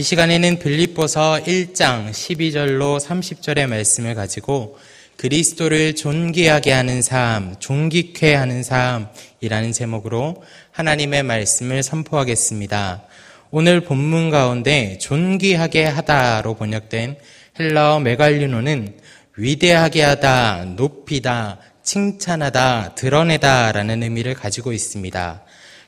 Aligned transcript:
이 0.00 0.02
시간에는 0.02 0.60
빌립보서 0.60 1.40
1장 1.44 2.10
12절로 2.10 2.98
30절의 2.98 3.66
말씀을 3.66 4.14
가지고 4.14 4.78
그리스도를 5.18 5.94
존귀하게 5.94 6.72
하는 6.72 7.02
삶, 7.02 7.54
존귀케 7.58 8.34
하는 8.34 8.62
삶이라는 8.62 9.72
제목으로 9.72 10.42
하나님의 10.70 11.22
말씀을 11.24 11.82
선포하겠습니다. 11.82 13.02
오늘 13.50 13.82
본문 13.82 14.30
가운데 14.30 14.96
존귀하게 14.96 15.84
하다로 15.84 16.54
번역된 16.54 17.18
헬라어 17.58 18.00
메갈리노는 18.00 18.96
위대하게 19.36 20.00
하다, 20.00 20.64
높이다, 20.76 21.58
칭찬하다, 21.82 22.94
드러내다 22.94 23.72
라는 23.72 24.02
의미를 24.02 24.32
가지고 24.32 24.72
있습니다. 24.72 25.42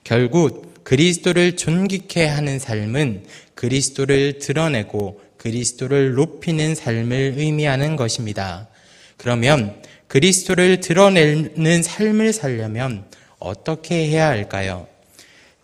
결국 0.04 0.71
그리스도를 0.84 1.56
존귀케 1.56 2.26
하는 2.26 2.58
삶은 2.58 3.24
그리스도를 3.54 4.38
드러내고 4.38 5.20
그리스도를 5.36 6.14
높이는 6.14 6.74
삶을 6.74 7.34
의미하는 7.36 7.96
것입니다. 7.96 8.68
그러면 9.16 9.80
그리스도를 10.08 10.80
드러내는 10.80 11.82
삶을 11.82 12.32
살려면 12.32 13.04
어떻게 13.38 14.06
해야 14.08 14.28
할까요? 14.28 14.86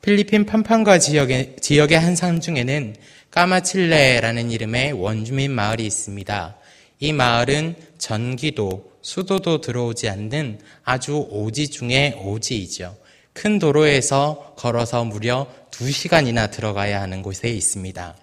필리핀 0.03 0.47
판판과 0.47 0.99
지역의, 0.99 1.57
지역의 1.61 1.99
한 1.99 2.15
산 2.15 2.41
중에는 2.41 2.95
까마칠레라는 3.31 4.51
이름의 4.51 4.93
원주민 4.93 5.53
마을이 5.53 5.85
있습니다. 5.85 6.57
이 7.01 7.13
마을은 7.13 7.75
전기도, 7.99 8.93
수도도 9.03 9.61
들어오지 9.61 10.09
않는 10.09 10.61
아주 10.83 11.27
오지 11.31 11.69
중의 11.69 12.15
오지이죠. 12.25 12.97
큰 13.39 13.61
도로에서 13.61 14.55
걸어서 14.57 15.05
무려 15.05 15.47
2시간이나 15.71 16.51
들어가야 16.51 17.01
하는 17.01 17.23
곳에 17.23 17.49
있습니다. 17.49 18.17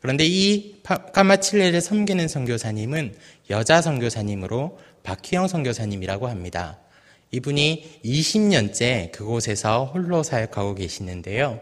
그런데 0.00 0.24
이 0.24 0.76
까마칠레를 0.84 1.80
섬기는 1.80 2.28
선교사님은 2.28 3.16
여자 3.50 3.82
선교사님으로 3.82 4.78
박희영 5.02 5.48
선교사님이라고 5.48 6.28
합니다. 6.28 6.78
이분이 7.32 8.02
20년째 8.04 9.10
그곳에서 9.10 9.86
홀로 9.86 10.22
사역하고 10.22 10.76
계시는데요. 10.76 11.58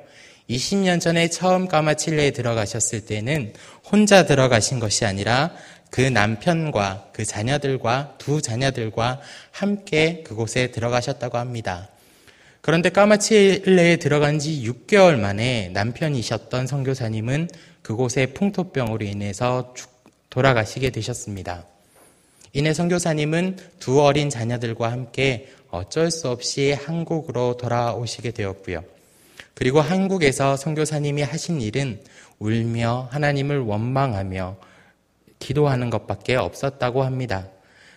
20년 0.50 1.00
전에 1.00 1.30
처음 1.30 1.68
까마칠레에 1.68 2.32
들어가셨을 2.32 3.06
때는 3.06 3.54
혼자 3.90 4.26
들어가신 4.26 4.78
것이 4.78 5.06
아니라 5.06 5.54
그 5.90 6.02
남편과 6.02 7.12
그 7.14 7.24
자녀들과 7.24 8.16
두 8.18 8.42
자녀들과 8.42 9.22
함께 9.52 10.22
그곳에 10.22 10.66
들어가셨다고 10.66 11.38
합니다. 11.38 11.88
그런데 12.60 12.90
까마칠레에 12.90 13.96
들어간 13.96 14.38
지 14.38 14.62
6개월 14.62 15.18
만에 15.18 15.70
남편이셨던 15.72 16.66
선교사님은 16.66 17.48
그곳의 17.82 18.34
풍토병으로 18.34 19.04
인해서 19.04 19.74
돌아가시게 20.28 20.90
되셨습니다. 20.90 21.64
이내 22.52 22.74
선교사님은 22.74 23.56
두 23.78 24.02
어린 24.02 24.28
자녀들과 24.28 24.90
함께 24.92 25.48
어쩔 25.70 26.10
수 26.10 26.28
없이 26.28 26.72
한국으로 26.72 27.56
돌아오시게 27.56 28.32
되었고요. 28.32 28.82
그리고 29.54 29.80
한국에서 29.80 30.56
선교사님이 30.56 31.22
하신 31.22 31.60
일은 31.60 32.00
울며 32.38 33.08
하나님을 33.10 33.60
원망하며 33.60 34.56
기도하는 35.38 35.90
것밖에 35.90 36.36
없었다고 36.36 37.04
합니다. 37.04 37.48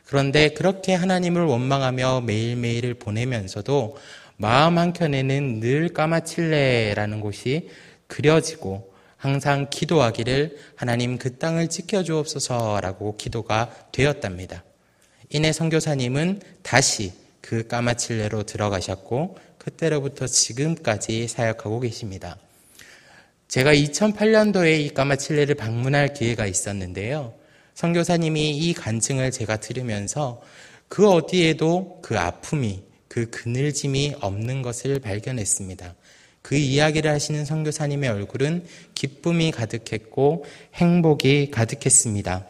그런데 0.05 0.49
그렇게 0.49 0.93
하나님을 0.93 1.43
원망하며 1.43 2.21
매일매일을 2.21 2.95
보내면서도 2.95 3.97
마음 4.37 4.77
한켠에는 4.77 5.59
늘 5.59 5.89
까마칠레라는 5.89 7.21
곳이 7.21 7.69
그려지고 8.07 8.93
항상 9.17 9.69
기도하기를 9.69 10.57
하나님 10.75 11.17
그 11.17 11.37
땅을 11.37 11.69
지켜주옵소서라고 11.69 13.15
기도가 13.17 13.69
되었답니다. 13.91 14.63
이내 15.29 15.51
선교사님은 15.51 16.41
다시 16.61 17.13
그 17.41 17.67
까마칠레로 17.67 18.43
들어가셨고 18.43 19.37
그때로부터 19.57 20.27
지금까지 20.27 21.27
사역하고 21.27 21.79
계십니다. 21.79 22.37
제가 23.47 23.73
2008년도에 23.73 24.79
이 24.79 24.89
까마칠레를 24.89 25.55
방문할 25.55 26.13
기회가 26.13 26.45
있었는데요. 26.45 27.33
선교사님이 27.75 28.57
이 28.57 28.73
간증을 28.73 29.31
제가 29.31 29.57
들으면서 29.57 30.41
그 30.87 31.09
어디에도 31.09 31.99
그 32.01 32.17
아픔이 32.19 32.83
그 33.13 33.29
그늘짐이 33.29 34.15
없는 34.21 34.63
것을 34.63 34.99
발견했습니다. 34.99 35.93
그 36.41 36.55
이야기를 36.55 37.11
하시는 37.11 37.45
선교사님의 37.45 38.09
얼굴은 38.09 38.65
기쁨이 38.95 39.51
가득했고 39.51 40.45
행복이 40.73 41.51
가득했습니다. 41.51 42.47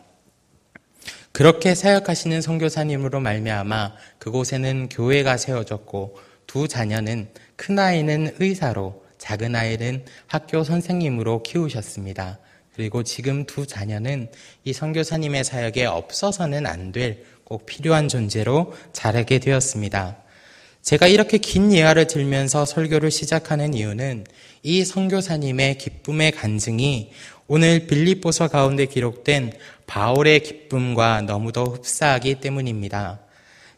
그렇게 1.34 1.75
사역하시는 1.75 2.40
선교사님으로 2.40 3.19
말미암아 3.19 3.94
그곳에는 4.19 4.88
교회가 4.88 5.35
세워졌고 5.35 6.18
두 6.47 6.69
자녀는 6.69 7.28
큰 7.57 7.78
아이는 7.78 8.34
의사로 8.40 9.03
작은 9.18 9.57
아이는 9.57 10.06
학교 10.28 10.63
선생님으로 10.63 11.44
키우셨습니다. 11.44 12.40
그리고 12.73 13.03
지금 13.03 13.46
두 13.46 13.68
자녀는 13.68 14.31
이 14.63 14.72
선교사님의 14.72 15.44
사역에 15.44 15.84
없어서는 15.88 16.66
안 16.66 16.94
될 16.94 17.34
꼭 17.44 17.66
필요한 17.66 18.07
존재로 18.07 18.73
자라게 18.94 19.40
되었습니다. 19.40 20.22
제가 20.84 21.08
이렇게 21.08 21.38
긴 21.38 21.72
예화를 21.72 22.08
들면서 22.08 22.66
설교를 22.66 23.10
시작하는 23.10 23.74
이유는 23.74 24.26
이 24.64 24.84
선교사님의 24.84 25.78
기쁨의 25.78 26.34
간증이 26.34 27.10
오늘 27.48 27.88
빌립보서 27.88 28.50
가운데 28.50 28.86
기록된 28.86 29.54
바울의 29.88 30.44
기쁨과 30.44 31.22
너무도 31.22 31.64
흡사하기 31.64 32.36
때문입니다. 32.42 33.22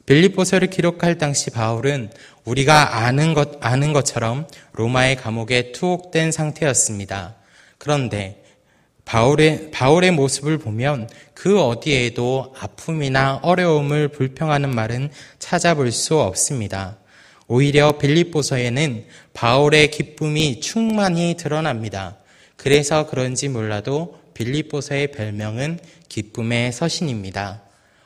빌립보서를 0.08 0.72
기록할 0.72 1.20
당시 1.20 1.52
바울은 1.52 2.10
우리가 2.44 2.98
아는 2.98 3.36
것 3.36 3.60
아는 3.62 3.94
것처럼 3.94 4.48
로마의 4.74 5.16
감옥에 5.18 5.74
투옥된 5.74 6.32
상태였습니다. 6.32 7.36
그런데 7.78 8.44
바울의, 9.06 9.72
바울의 9.72 10.12
모습을 10.12 10.58
보면 10.58 11.10
그 11.34 11.62
어디에도 11.62 12.54
아픔이나 12.58 13.40
어려움을 13.44 14.08
불평하는 14.10 14.74
말은 14.74 15.12
찾아볼 15.40 15.92
수 15.92 16.20
없습니다. 16.20 16.98
오히려 17.48 18.00
빌립보서에는 18.00 19.06
바울의 19.34 19.92
기쁨이 19.92 20.60
충만히 20.60 21.36
드러납니다. 21.38 22.18
그래서 22.56 23.06
그런지 23.06 23.48
몰라도 23.48 24.20
빌립보서의 24.34 25.12
별명은 25.12 25.80
기쁨의 26.10 26.72
서신입니다. 26.72 27.62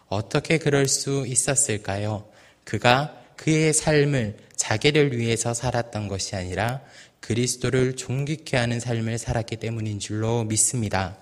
어떻게 0.08 0.58
그럴 0.58 0.88
수 0.88 1.26
있었을까요? 1.26 2.26
그가 2.66 3.16
그의 3.38 3.74
삶을 3.74 4.38
자기를 4.58 5.18
위해서 5.18 5.54
살았던 5.54 6.10
것이 6.10 6.36
아니라 6.36 6.82
그리스도를 7.30 7.96
존귀케 7.96 8.58
하는 8.58 8.80
삶을 8.80 9.20
살았기 9.20 9.58
때문인 9.58 10.00
줄로 10.00 10.46
믿습니다. 10.46 11.16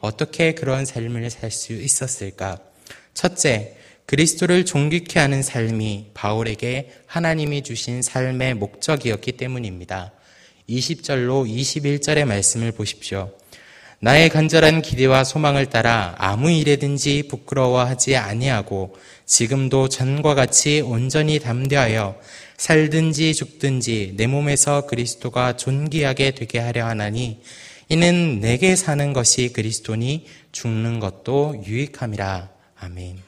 어떻게 0.00 0.52
그런 0.52 0.84
삶을 0.84 1.30
살 1.30 1.50
수 1.50 1.72
있었을까? 1.72 2.58
첫째, 3.14 3.74
그리스도를 4.04 4.66
존귀케 4.66 5.18
하는 5.18 5.42
삶이 5.42 6.10
바울에게 6.12 6.92
하나님이 7.06 7.62
주신 7.62 8.02
삶의 8.02 8.52
목적이었기 8.52 9.32
때문입니다. 9.32 10.12
20절로 10.68 11.48
21절의 11.48 12.26
말씀을 12.26 12.72
보십시오. 12.72 13.32
나의 13.98 14.28
간절한 14.28 14.82
기대와 14.82 15.24
소망을 15.24 15.66
따라 15.66 16.14
아무 16.18 16.50
일에든지 16.50 17.28
부끄러워하지 17.28 18.16
아니하고 18.16 18.94
지금도 19.24 19.88
전과 19.88 20.34
같이 20.34 20.82
온전히 20.82 21.38
담대하여 21.38 22.18
살든지 22.58 23.34
죽든지 23.34 24.14
내 24.16 24.26
몸에서 24.26 24.86
그리스도가 24.86 25.56
존귀하게 25.56 26.32
되게 26.32 26.58
하려 26.58 26.86
하나니 26.86 27.40
이는 27.88 28.40
내게 28.40 28.76
사는 28.76 29.12
것이 29.12 29.52
그리스도니 29.52 30.26
죽는 30.52 31.00
것도 31.00 31.62
유익함이라. 31.66 32.48
아멘. 32.78 33.18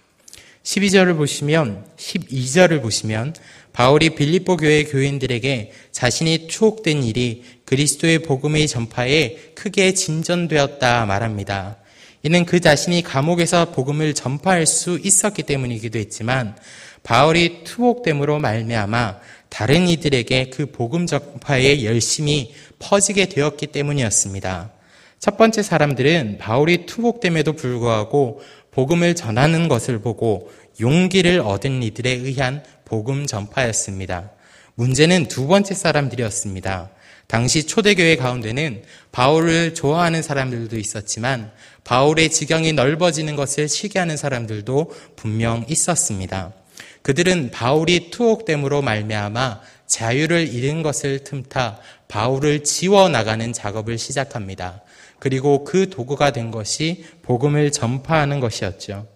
12절을 0.64 1.16
보시면 1.16 1.86
12절을 1.96 2.82
보시면 2.82 3.34
바울이 3.78 4.10
빌립보 4.10 4.56
교회 4.56 4.82
교인들에게 4.82 5.70
자신이 5.92 6.48
추억된 6.48 7.04
일이 7.04 7.44
그리스도의 7.64 8.18
복음의 8.24 8.66
전파에 8.66 9.36
크게 9.54 9.94
진전되었다 9.94 11.06
말합니다. 11.06 11.76
이는 12.24 12.44
그 12.44 12.58
자신이 12.58 13.02
감옥에서 13.02 13.70
복음을 13.70 14.14
전파할 14.14 14.66
수 14.66 14.98
있었기 15.00 15.44
때문이기도 15.44 15.96
했지만 16.00 16.56
바울이 17.04 17.62
투옥됨으로 17.62 18.40
말미암아 18.40 19.20
다른 19.48 19.86
이들에게 19.86 20.50
그 20.50 20.72
복음 20.72 21.06
전파에 21.06 21.84
열심히 21.84 22.52
퍼지게 22.80 23.26
되었기 23.26 23.68
때문이었습니다. 23.68 24.72
첫 25.20 25.36
번째 25.36 25.62
사람들은 25.62 26.38
바울이 26.38 26.84
투복됨에도 26.86 27.52
불구하고 27.52 28.40
복음을 28.72 29.14
전하는 29.14 29.68
것을 29.68 30.00
보고 30.00 30.50
용기를 30.80 31.40
얻은 31.40 31.82
이들에 31.82 32.10
의한 32.10 32.62
복음 32.88 33.26
전파였습니다. 33.26 34.30
문제는 34.74 35.28
두 35.28 35.46
번째 35.46 35.74
사람들이었습니다. 35.74 36.90
당시 37.26 37.66
초대교회 37.66 38.16
가운데는 38.16 38.82
바울을 39.12 39.74
좋아하는 39.74 40.22
사람들도 40.22 40.78
있었지만 40.78 41.52
바울의 41.84 42.30
지경이 42.30 42.72
넓어지는 42.72 43.36
것을 43.36 43.68
시기하는 43.68 44.16
사람들도 44.16 44.92
분명 45.14 45.64
있었습니다. 45.68 46.54
그들은 47.02 47.50
바울이 47.50 48.10
투옥됨으로 48.10 48.80
말미암아 48.82 49.60
자유를 49.86 50.48
잃은 50.48 50.82
것을 50.82 51.24
틈타 51.24 51.80
바울을 52.08 52.64
지워 52.64 53.08
나가는 53.08 53.52
작업을 53.52 53.98
시작합니다. 53.98 54.82
그리고 55.18 55.64
그 55.64 55.90
도구가 55.90 56.32
된 56.32 56.50
것이 56.50 57.04
복음을 57.22 57.72
전파하는 57.72 58.40
것이었죠. 58.40 59.06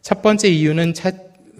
첫 0.00 0.22
번째 0.22 0.48
이유는 0.48 0.94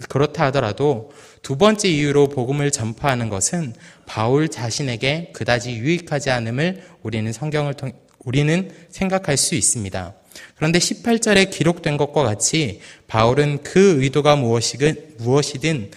그렇다 0.07 0.45
하더라도 0.45 1.11
두 1.41 1.57
번째 1.57 1.89
이유로 1.89 2.29
복음을 2.29 2.71
전파하는 2.71 3.29
것은 3.29 3.73
바울 4.05 4.49
자신에게 4.49 5.31
그다지 5.33 5.71
유익하지 5.71 6.29
않음을 6.29 6.83
우리는 7.03 7.31
성경을 7.31 7.73
통 7.75 7.91
우리는 8.19 8.69
생각할 8.89 9.37
수 9.37 9.55
있습니다. 9.55 10.13
그런데 10.55 10.79
18절에 10.79 11.49
기록된 11.49 11.97
것과 11.97 12.23
같이 12.23 12.81
바울은 13.07 13.63
그 13.63 14.03
의도가 14.03 14.35
무엇이든, 14.35 15.15
무엇이든 15.19 15.91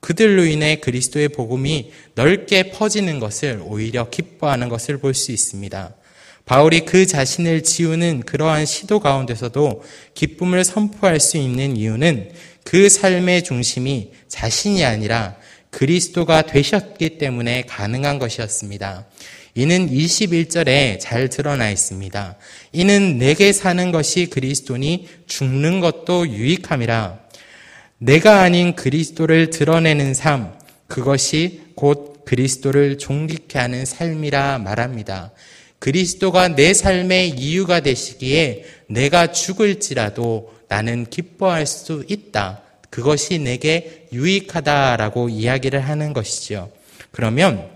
그들로 0.00 0.44
인해 0.44 0.76
그리스도의 0.80 1.28
복음이 1.28 1.92
넓게 2.16 2.72
퍼지는 2.72 3.20
것을 3.20 3.62
오히려 3.64 4.10
기뻐하는 4.10 4.68
것을 4.68 4.98
볼 4.98 5.14
수 5.14 5.30
있습니다. 5.30 5.94
바울이 6.44 6.80
그 6.80 7.06
자신을 7.06 7.62
지우는 7.62 8.22
그러한 8.22 8.66
시도 8.66 8.98
가운데서도 8.98 9.84
기쁨을 10.14 10.64
선포할 10.64 11.20
수 11.20 11.36
있는 11.36 11.76
이유는 11.76 12.32
그 12.64 12.88
삶의 12.88 13.44
중심이 13.44 14.12
자신이 14.28 14.84
아니라 14.84 15.36
그리스도가 15.70 16.42
되셨기 16.42 17.18
때문에 17.18 17.62
가능한 17.62 18.18
것이었습니다. 18.18 19.06
이는 19.54 19.90
21절에 19.90 20.98
잘 20.98 21.28
드러나 21.28 21.70
있습니다. 21.70 22.36
이는 22.72 23.18
내게 23.18 23.52
사는 23.52 23.92
것이 23.92 24.26
그리스도니 24.26 25.08
죽는 25.26 25.80
것도 25.80 26.28
유익함이라. 26.28 27.18
내가 27.98 28.40
아닌 28.40 28.74
그리스도를 28.74 29.50
드러내는 29.50 30.14
삶, 30.14 30.52
그것이 30.86 31.62
곧 31.74 32.24
그리스도를 32.24 32.98
존귀케 32.98 33.58
하는 33.58 33.84
삶이라 33.84 34.58
말합니다. 34.58 35.32
그리스도가 35.78 36.48
내 36.48 36.74
삶의 36.74 37.30
이유가 37.30 37.80
되시기에 37.80 38.64
내가 38.88 39.32
죽을지라도 39.32 40.52
나는 40.72 41.04
기뻐할 41.04 41.66
수 41.66 42.02
있다. 42.08 42.62
그것이 42.88 43.38
내게 43.38 44.06
유익하다라고 44.10 45.28
이야기를 45.28 45.80
하는 45.86 46.14
것이죠. 46.14 46.72
그러면 47.10 47.68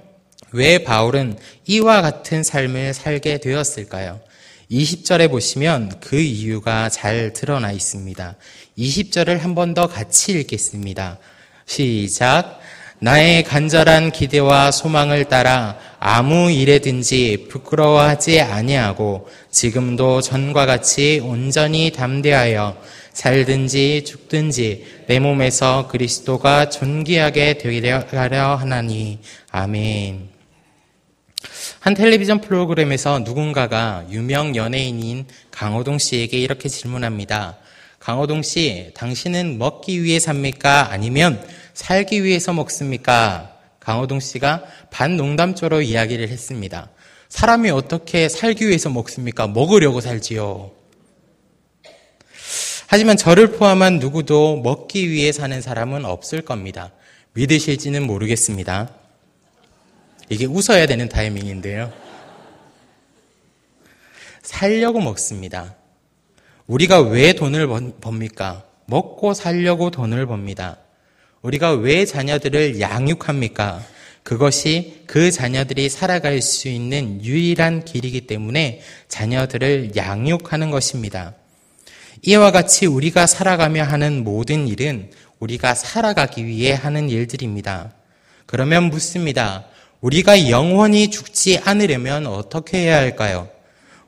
왜 0.52 0.82
바울은 0.82 1.37
이와 1.66 2.00
같은 2.00 2.43
삶을 2.43 2.94
살게 2.94 3.37
되었을까요? 3.40 4.20
20절에 4.70 5.31
보시면 5.31 6.00
그 6.00 6.19
이유가 6.19 6.88
잘 6.88 7.34
드러나 7.34 7.70
있습니다. 7.70 8.34
20절을 8.78 9.40
한 9.40 9.54
번 9.54 9.75
더 9.75 9.87
같이 9.87 10.32
읽겠습니다. 10.32 11.19
시작. 11.66 12.58
나의 12.99 13.44
간절한 13.44 14.10
기대와 14.12 14.70
소망을 14.70 15.26
따라 15.26 15.78
아무 16.08 16.52
일에든지 16.52 17.48
부끄러워하지 17.50 18.40
아니하고 18.40 19.28
지금도 19.50 20.20
전과 20.20 20.64
같이 20.64 21.20
온전히 21.20 21.90
담대하여 21.90 22.80
살든지 23.12 24.04
죽든지 24.04 24.84
내 25.08 25.18
몸에서 25.18 25.88
그리스도가 25.88 26.68
존귀하게 26.68 27.58
되려 27.58 28.04
하나니 28.54 29.18
아멘. 29.50 30.28
한 31.80 31.94
텔레비전 31.94 32.40
프로그램에서 32.40 33.18
누군가가 33.18 34.06
유명 34.08 34.54
연예인인 34.54 35.26
강호동 35.50 35.98
씨에게 35.98 36.38
이렇게 36.38 36.68
질문합니다. 36.68 37.56
강호동 37.98 38.42
씨, 38.42 38.92
당신은 38.94 39.58
먹기 39.58 40.04
위해 40.04 40.20
삽니까? 40.20 40.92
아니면 40.92 41.44
살기 41.74 42.22
위해서 42.22 42.52
먹습니까? 42.52 43.56
강호동 43.86 44.18
씨가 44.18 44.64
반농담조로 44.96 45.82
이야기를 45.82 46.31
했습니다. 46.31 46.88
사람이 47.28 47.69
어떻게 47.69 48.31
살기 48.31 48.66
위해서 48.66 48.88
먹습니까? 48.88 49.46
먹으려고 49.46 50.00
살지요. 50.00 50.70
하지만 52.87 53.19
저를 53.19 53.52
포함한 53.52 53.98
누구도 53.98 54.56
먹기 54.62 55.10
위해 55.10 55.32
사는 55.32 55.60
사람은 55.60 56.06
없을 56.06 56.40
겁니다. 56.40 56.93
믿으실지는 57.34 58.06
모르겠습니다. 58.06 58.88
이게 60.31 60.46
웃어야 60.46 60.87
되는 60.87 61.10
타이밍인데요. 61.10 61.92
살려고 64.40 65.00
먹습니다. 65.00 65.75
우리가 66.66 67.00
왜 67.02 67.34
돈을 67.34 67.69
법니까? 68.00 68.64
먹고 68.87 69.34
살려고 69.34 69.90
돈을 69.90 70.25
법니다. 70.25 70.78
우리가 71.42 71.72
왜 71.72 72.06
자녀들을 72.06 72.81
양육합니까? 72.81 73.95
그것이 74.26 75.05
그 75.06 75.31
자녀들이 75.31 75.88
살아갈 75.88 76.43
수 76.43 76.67
있는 76.67 77.25
유일한 77.25 77.84
길이기 77.84 78.23
때문에 78.23 78.81
자녀들을 79.06 79.93
양육하는 79.94 80.73
것입니다. 80.73 81.34
이와 82.23 82.50
같이 82.50 82.87
우리가 82.87 83.28
살아가며 83.28 83.84
하는 83.84 84.25
모든 84.25 84.67
일은 84.67 85.12
우리가 85.38 85.76
살아가기 85.76 86.44
위해 86.44 86.73
하는 86.73 87.08
일들입니다. 87.08 87.93
그러면 88.46 88.90
묻습니다. 88.90 89.67
우리가 90.00 90.50
영원히 90.50 91.08
죽지 91.08 91.61
않으려면 91.64 92.26
어떻게 92.26 92.78
해야 92.78 92.96
할까요? 92.96 93.49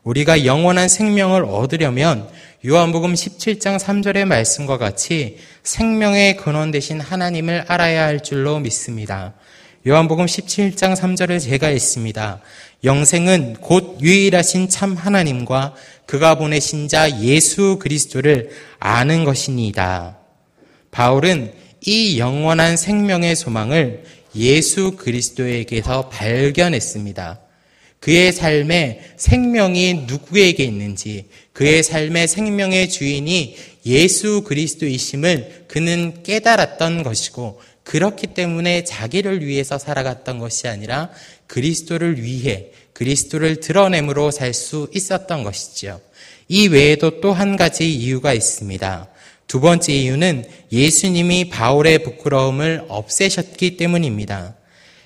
우리가 0.03 0.45
영원한 0.45 0.89
생명을 0.89 1.45
얻으려면 1.45 2.29
요한복음 2.67 3.15
17장 3.15 3.79
3절의 3.79 4.25
말씀과 4.25 4.79
같이 4.79 5.39
생명의 5.63 6.37
근원 6.39 6.73
되신 6.73 7.01
하나님을 7.01 7.67
알아야 7.69 8.03
할 8.03 8.21
줄로 8.21 8.59
믿습니다. 8.59 9.35
요한복음 9.87 10.27
17장 10.27 10.97
3절을 10.97 11.41
제가 11.41 11.71
읽습니다. 11.71 12.41
영생은 12.83 13.59
곧 13.61 13.99
유일하신 14.03 14.69
참 14.69 14.97
하나님과 14.97 15.75
그가 16.05 16.35
보내신 16.35 16.89
자 16.89 17.21
예수 17.23 17.79
그리스도를 17.79 18.51
아는 18.81 19.23
것이니이다. 19.23 20.19
바울은 20.91 21.53
이 21.87 22.19
영원한 22.19 22.77
생명의 22.77 23.37
소망을 23.37 24.03
예수 24.35 24.97
그리스도에게서 24.97 26.09
발견했습니다. 26.09 27.41
그의 28.01 28.33
삶에 28.33 29.01
생명이 29.17 30.07
누구에게 30.09 30.65
있는지, 30.65 31.27
그의 31.53 31.85
삶의 31.85 32.27
생명의 32.27 32.91
주인이 32.91 33.57
예수 33.87 34.43
그리스도이심을 34.43 35.67
그는 35.69 36.23
깨달았던 36.25 37.05
것이고, 37.05 37.61
그렇기 37.89 38.29
때문에 38.29 38.85
자기를 38.85 39.47
위해서 39.47 39.79
살아갔던 39.79 40.39
것이 40.39 40.69
아니라 40.69 41.09
그리스도를 41.47 42.23
위해 42.23 42.67
그리스도를 42.93 43.61
드러냄으로 43.61 44.31
살 44.31 44.53
수 44.53 44.91
있었던 44.95 45.43
것이죠. 45.43 45.99
이 46.49 46.69
외에도 46.69 47.23
또 47.23 47.33
한 47.33 47.57
가지 47.57 47.91
이유가 47.91 48.35
있습니다. 48.35 49.09
두 49.47 49.61
번째 49.61 49.95
이유는 49.95 50.45
예수님이 50.71 51.49
바울의 51.49 52.03
부끄러움을 52.03 52.85
없애셨기 52.89 53.79
때문입니다. 53.79 54.55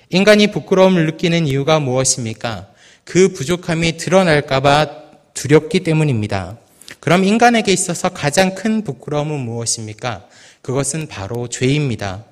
인간이 0.09 0.47
부끄러움을 0.47 1.05
느끼는 1.05 1.47
이유가 1.47 1.79
무엇입니까? 1.79 2.67
그 3.05 3.29
부족함이 3.29 3.95
드러날까봐 3.95 5.03
두렵기 5.33 5.85
때문입니다. 5.85 6.57
그럼 6.99 7.23
인간에게 7.23 7.71
있어서 7.71 8.09
가장 8.09 8.55
큰 8.55 8.83
부끄러움은 8.83 9.39
무엇입니까? 9.39 10.27
그것은 10.61 11.07
바로 11.07 11.47
죄입니다. 11.47 12.25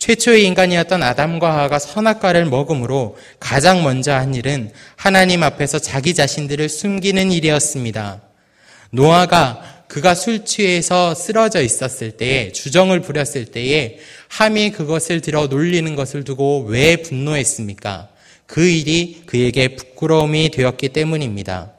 최초의 0.00 0.46
인간이었던 0.46 1.02
아담과 1.02 1.52
하와가 1.52 1.78
선악과를 1.78 2.46
먹음으로 2.46 3.18
가장 3.38 3.82
먼저 3.82 4.14
한 4.14 4.34
일은 4.34 4.72
하나님 4.96 5.42
앞에서 5.42 5.78
자기 5.78 6.14
자신들을 6.14 6.70
숨기는 6.70 7.30
일이었습니다. 7.30 8.22
노아가 8.92 9.84
그가 9.88 10.14
술 10.14 10.46
취해서 10.46 11.14
쓰러져 11.14 11.60
있었을 11.60 12.12
때에 12.12 12.50
주정을 12.50 13.00
부렸을 13.00 13.44
때에 13.44 13.98
함이 14.28 14.70
그것을 14.70 15.20
들어 15.20 15.48
놀리는 15.48 15.94
것을 15.94 16.24
두고 16.24 16.64
왜 16.68 16.96
분노했습니까? 16.96 18.08
그 18.46 18.66
일이 18.66 19.22
그에게 19.26 19.76
부끄러움이 19.76 20.50
되었기 20.50 20.88
때문입니다. 20.88 21.72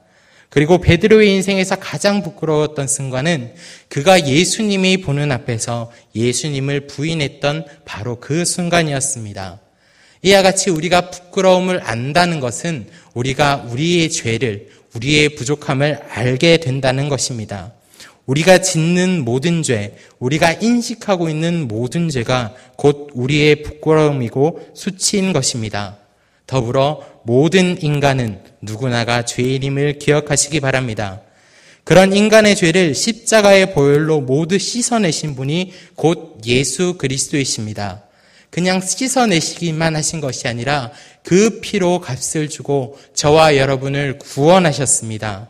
그리고 0.52 0.80
베드로의 0.80 1.34
인생에서 1.36 1.78
가장 1.78 2.24
부끄러웠던 2.24 2.86
순간은 2.86 3.54
그가 3.88 4.28
예수님이 4.28 4.98
보는 4.98 5.32
앞에서 5.32 5.94
예수님을 6.14 6.88
부인했던 6.88 7.66
바로 7.86 8.20
그 8.20 8.44
순간이었습니다. 8.44 9.62
이와 10.24 10.42
같이 10.42 10.70
우리가 10.70 11.10
부끄러움을 11.10 11.80
안다는 11.86 12.42
것은 12.42 12.88
우리가 13.14 13.66
우리의 13.70 14.10
죄를, 14.10 14.68
우리의 14.94 15.36
부족함을 15.36 16.02
알게 16.10 16.58
된다는 16.58 17.08
것입니다. 17.08 17.72
우리가 18.26 18.58
짓는 18.58 19.24
모든 19.24 19.64
죄, 19.64 19.96
우리가 20.20 20.52
인식하고 20.52 21.30
있는 21.30 21.70
모든 21.70 22.10
죄가 22.10 22.54
곧 22.76 23.10
우리의 23.14 23.64
부끄러움이고 23.64 24.72
수치인 24.74 25.32
것입니다. 25.32 26.01
더불어 26.48 27.02
모든 27.24 27.82
인간은 27.82 28.42
누구나가 28.62 29.24
죄인임을 29.26 30.00
기억하시기 30.00 30.60
바랍니다. 30.60 31.22
그런 31.84 32.16
인간의 32.16 32.56
죄를 32.56 32.94
십자가의 32.94 33.74
보혈로 33.74 34.22
모두 34.22 34.58
씻어내신 34.58 35.36
분이 35.36 35.74
곧 35.96 36.42
예수 36.46 36.98
그리스도이십니다. 36.98 38.04
그냥 38.50 38.82
씻어내시기만 38.82 39.96
하신 39.96 40.22
것이 40.22 40.48
아니라 40.48 40.92
그 41.24 41.60
피로 41.62 42.00
값을 42.02 42.50
주고 42.50 43.00
저와 43.14 43.56
여러분을 43.56 44.20
구원하셨습니다. 44.20 45.48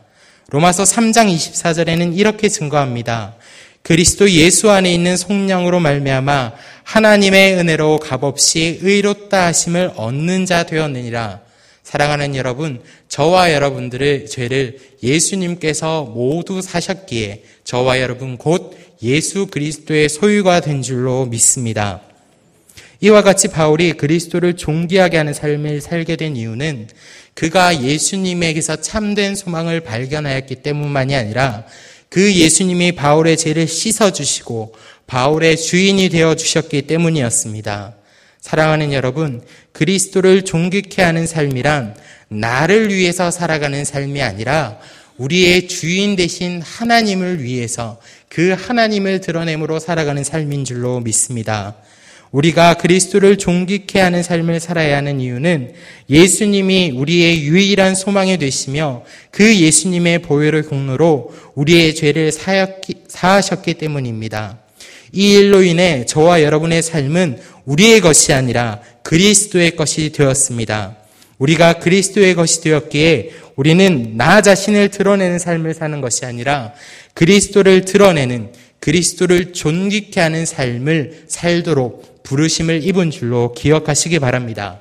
로마서 0.50 0.84
3장 0.84 1.34
24절에는 1.34 2.16
이렇게 2.16 2.48
증거합니다. 2.48 3.36
그리스도 3.82 4.30
예수 4.30 4.70
안에 4.70 4.92
있는 4.92 5.16
속량으로 5.16 5.80
말미암아 5.80 6.52
하나님의 6.84 7.54
은혜로 7.54 7.98
값없이 7.98 8.78
의롭다 8.82 9.46
하심을 9.46 9.92
얻는 9.96 10.46
자 10.46 10.64
되었느니라. 10.64 11.40
사랑하는 11.82 12.36
여러분, 12.36 12.80
저와 13.08 13.52
여러분들의 13.52 14.26
죄를 14.26 14.78
예수님께서 15.02 16.04
모두 16.04 16.62
사셨기에 16.62 17.42
저와 17.64 18.00
여러분 18.00 18.36
곧 18.38 18.76
예수 19.02 19.46
그리스도의 19.46 20.08
소유가 20.08 20.60
된 20.60 20.80
줄로 20.82 21.26
믿습니다. 21.26 22.00
이와 23.00 23.22
같이 23.22 23.48
바울이 23.48 23.94
그리스도를 23.94 24.56
존귀하게 24.56 25.16
하는 25.16 25.34
삶을 25.34 25.80
살게 25.80 26.14
된 26.14 26.36
이유는 26.36 26.88
그가 27.34 27.82
예수님에게서 27.82 28.76
참된 28.76 29.34
소망을 29.34 29.80
발견하였기 29.80 30.56
때문만이 30.56 31.16
아니라 31.16 31.64
그 32.08 32.32
예수님이 32.32 32.92
바울의 32.92 33.38
죄를 33.38 33.66
씻어주시고 33.66 34.74
바울의 35.12 35.58
주인이 35.58 36.08
되어 36.08 36.36
주셨기 36.36 36.86
때문이었습니다. 36.86 37.92
사랑하는 38.40 38.94
여러분, 38.94 39.42
그리스도를 39.72 40.40
존귀케 40.46 41.02
하는 41.02 41.26
삶이란 41.26 41.94
나를 42.28 42.88
위해서 42.88 43.30
살아가는 43.30 43.84
삶이 43.84 44.22
아니라 44.22 44.78
우리의 45.18 45.68
주인 45.68 46.16
대신 46.16 46.62
하나님을 46.62 47.42
위해서 47.42 48.00
그 48.30 48.56
하나님을 48.58 49.20
드러내므로 49.20 49.80
살아가는 49.80 50.24
삶인 50.24 50.64
줄로 50.64 51.00
믿습니다. 51.00 51.76
우리가 52.30 52.78
그리스도를 52.78 53.36
존귀케 53.36 54.00
하는 54.00 54.22
삶을 54.22 54.60
살아야 54.60 54.96
하는 54.96 55.20
이유는 55.20 55.74
예수님이 56.08 56.92
우리의 56.96 57.42
유일한 57.42 57.94
소망이 57.94 58.38
되시며 58.38 59.04
그 59.30 59.56
예수님의 59.56 60.20
보혈의 60.20 60.62
공로로 60.62 61.34
우리의 61.54 61.94
죄를 61.94 62.32
사하셨기 62.32 63.74
때문입니다. 63.74 64.62
이 65.12 65.34
일로 65.34 65.62
인해 65.62 66.06
저와 66.06 66.42
여러분의 66.42 66.82
삶은 66.82 67.38
우리의 67.66 68.00
것이 68.00 68.32
아니라 68.32 68.80
그리스도의 69.02 69.76
것이 69.76 70.10
되었습니다. 70.10 70.96
우리가 71.38 71.74
그리스도의 71.74 72.34
것이 72.34 72.62
되었기에 72.62 73.30
우리는 73.56 74.16
나 74.16 74.40
자신을 74.40 74.88
드러내는 74.88 75.38
삶을 75.38 75.74
사는 75.74 76.00
것이 76.00 76.24
아니라 76.24 76.72
그리스도를 77.14 77.84
드러내는 77.84 78.52
그리스도를 78.80 79.52
존귀케 79.52 80.20
하는 80.20 80.46
삶을 80.46 81.24
살도록 81.28 82.22
부르심을 82.22 82.82
입은 82.84 83.10
줄로 83.10 83.52
기억하시기 83.52 84.18
바랍니다. 84.18 84.80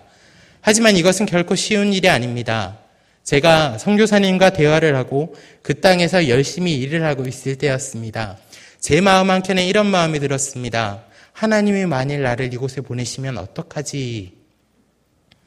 하지만 0.62 0.96
이것은 0.96 1.26
결코 1.26 1.56
쉬운 1.56 1.92
일이 1.94 2.08
아닙니다. 2.08 2.78
제가 3.24 3.78
성교사님과 3.78 4.52
대화를 4.52 4.96
하고 4.96 5.36
그 5.62 5.80
땅에서 5.80 6.30
열심히 6.30 6.76
일을 6.76 7.04
하고 7.04 7.26
있을 7.26 7.56
때였습니다. 7.56 8.38
제 8.82 9.00
마음 9.00 9.30
한켠에 9.30 9.68
이런 9.68 9.86
마음이 9.86 10.20
들었습니다. 10.20 11.06
하나님이 11.34 11.86
만일 11.86 12.24
나를 12.24 12.52
이곳에 12.52 12.82
보내시면 12.82 13.38
어떡하지? 13.38 14.36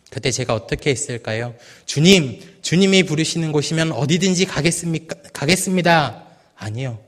그때 0.09 0.31
제가 0.31 0.55
어떻게 0.55 0.91
했을까요? 0.91 1.57
주님, 1.85 2.41
주님이 2.63 3.03
부르시는 3.03 3.51
곳이면 3.51 3.91
어디든지 3.91 4.47
가겠습니까? 4.47 5.17
가겠습니다. 5.33 6.29
아니요. 6.55 7.03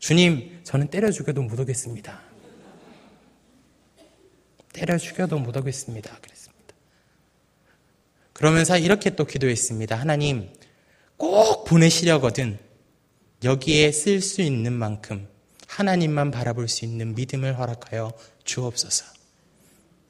주님, 0.00 0.60
저는 0.64 0.88
때려 0.88 1.12
죽여도 1.12 1.42
못 1.42 1.58
오겠습니다. 1.60 2.20
때려 4.72 4.98
죽여도 4.98 5.38
못 5.38 5.56
오겠습니다. 5.56 6.18
그랬습니다. 6.20 6.74
그러면서 8.32 8.76
이렇게 8.78 9.10
또 9.10 9.24
기도했습니다. 9.24 9.94
하나님, 9.94 10.52
꼭 11.16 11.64
보내시려거든 11.66 12.58
여기에 13.44 13.92
쓸 13.92 14.20
수 14.20 14.42
있는 14.42 14.72
만큼 14.72 15.28
하나님만 15.76 16.30
바라볼 16.30 16.68
수 16.68 16.84
있는 16.84 17.14
믿음을 17.14 17.58
허락하여 17.58 18.12
주옵소서. 18.44 19.06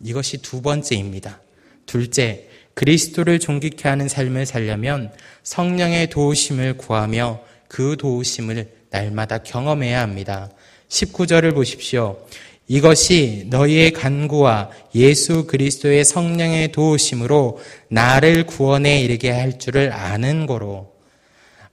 이것이 0.00 0.42
두 0.42 0.60
번째입니다. 0.60 1.40
둘째, 1.86 2.48
그리스도를 2.74 3.38
존귀케 3.38 3.88
하는 3.88 4.08
삶을 4.08 4.44
살려면 4.46 5.12
성령의 5.44 6.10
도우심을 6.10 6.78
구하며 6.78 7.40
그 7.68 7.96
도우심을 7.96 8.72
날마다 8.90 9.38
경험해야 9.38 10.00
합니다. 10.00 10.50
19절을 10.88 11.54
보십시오. 11.54 12.18
이것이 12.66 13.46
너희의 13.48 13.92
간구와 13.92 14.70
예수 14.96 15.46
그리스도의 15.46 16.04
성령의 16.04 16.72
도우심으로 16.72 17.60
나를 17.88 18.46
구원에 18.46 19.00
이르게 19.00 19.30
할 19.30 19.58
줄을 19.60 19.92
아는 19.92 20.46
거로 20.46 20.91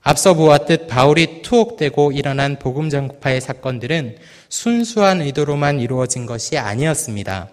앞서 0.02 0.32
보았듯 0.32 0.86
바울이 0.86 1.42
투옥되고 1.42 2.12
일어난 2.12 2.58
복음 2.58 2.88
전파의 2.88 3.40
사건들은 3.40 4.16
순수한 4.48 5.20
의도로만 5.20 5.78
이루어진 5.80 6.24
것이 6.24 6.56
아니었습니다. 6.56 7.48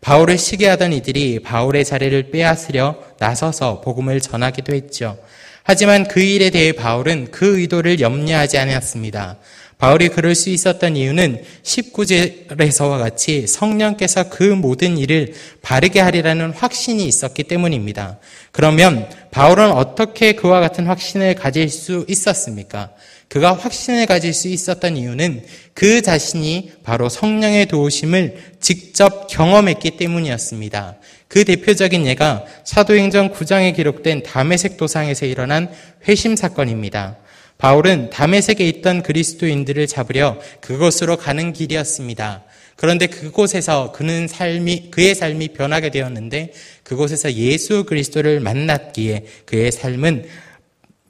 바울을 0.00 0.38
시기하던 0.38 0.92
이들이 0.92 1.40
바울의 1.40 1.84
자리를 1.84 2.30
빼앗으려 2.30 2.96
나서서 3.18 3.80
복음을 3.80 4.20
전하기도 4.20 4.72
했죠. 4.72 5.18
하지만 5.62 6.06
그 6.06 6.20
일에 6.20 6.50
대해 6.50 6.72
바울은 6.72 7.32
그 7.32 7.58
의도를 7.60 8.00
염려하지 8.00 8.58
않았습니다. 8.58 9.36
바울이 9.80 10.10
그럴 10.10 10.34
수 10.34 10.50
있었던 10.50 10.94
이유는 10.94 11.42
19절에서와 11.62 12.98
같이 12.98 13.46
성령께서 13.46 14.28
그 14.28 14.44
모든 14.44 14.98
일을 14.98 15.32
바르게 15.62 16.00
하리라는 16.00 16.52
확신이 16.52 17.06
있었기 17.06 17.44
때문입니다. 17.44 18.18
그러면 18.52 19.08
바울은 19.30 19.72
어떻게 19.72 20.32
그와 20.32 20.60
같은 20.60 20.86
확신을 20.86 21.34
가질 21.34 21.70
수 21.70 22.04
있었습니까? 22.08 22.90
그가 23.28 23.54
확신을 23.54 24.04
가질 24.04 24.34
수 24.34 24.48
있었던 24.48 24.98
이유는 24.98 25.44
그 25.72 26.02
자신이 26.02 26.72
바로 26.82 27.08
성령의 27.08 27.66
도우심을 27.66 28.36
직접 28.60 29.28
경험했기 29.28 29.92
때문이었습니다. 29.92 30.96
그 31.28 31.44
대표적인 31.44 32.06
예가 32.06 32.44
사도행전 32.64 33.32
9장에 33.32 33.74
기록된 33.74 34.24
담에색 34.24 34.76
도상에서 34.76 35.24
일어난 35.24 35.70
회심 36.06 36.36
사건입니다. 36.36 37.16
바울은 37.60 38.08
담에색에 38.08 38.66
있던 38.68 39.02
그리스도인들을 39.02 39.86
잡으려 39.86 40.38
그곳으로 40.62 41.18
가는 41.18 41.52
길이었습니다. 41.52 42.44
그런데 42.74 43.06
그곳에서 43.06 43.92
그는 43.92 44.26
삶이 44.26 44.90
그의 44.90 45.14
삶이 45.14 45.48
변하게 45.48 45.90
되었는데 45.90 46.54
그곳에서 46.82 47.34
예수 47.34 47.84
그리스도를 47.84 48.40
만났기에 48.40 49.26
그의 49.44 49.70
삶은 49.72 50.24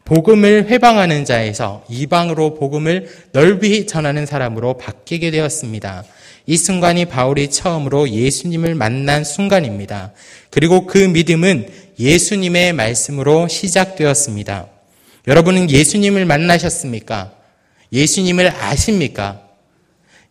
복음을 0.04 0.66
회방하는 0.66 1.24
자에서 1.24 1.84
이방으로 1.88 2.54
복음을 2.54 3.06
넓이 3.30 3.86
전하는 3.86 4.26
사람으로 4.26 4.76
바뀌게 4.76 5.30
되었습니다. 5.30 6.04
이 6.46 6.56
순간이 6.56 7.04
바울이 7.04 7.48
처음으로 7.48 8.10
예수님을 8.10 8.74
만난 8.74 9.22
순간입니다. 9.22 10.12
그리고 10.50 10.84
그 10.86 10.98
믿음은 10.98 11.68
예수님의 12.00 12.72
말씀으로 12.72 13.46
시작되었습니다. 13.46 14.79
여러분은 15.26 15.70
예수님을 15.70 16.24
만나셨습니까? 16.24 17.32
예수님을 17.92 18.48
아십니까? 18.48 19.42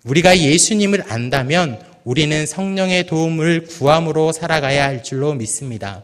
우리가 0.03 0.39
예수님을 0.39 1.03
안다면 1.07 1.79
우리는 2.03 2.45
성령의 2.45 3.05
도움을 3.05 3.65
구함으로 3.65 4.31
살아가야 4.31 4.85
할 4.85 5.03
줄로 5.03 5.33
믿습니다. 5.33 6.03